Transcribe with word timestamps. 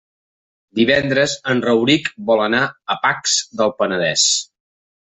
Divendres 0.79 1.35
en 1.53 1.61
Rauric 1.67 2.11
vol 2.31 2.43
anar 2.49 2.65
a 2.67 2.99
Pacs 3.07 3.39
del 3.63 3.79
Penedès. 3.83 4.31